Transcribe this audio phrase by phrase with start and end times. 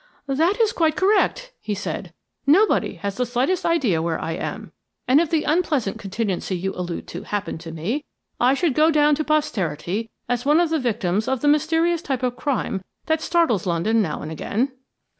[0.25, 2.11] "That is quite correct," he said.
[2.47, 4.71] "Nobody has the least idea where I am;
[5.07, 8.05] and if the unpleasant contingency you allude to happened to me,
[8.39, 12.23] I should go down to posterity as one of the victims of the mysterious type
[12.23, 14.71] of crime that startles London now and again."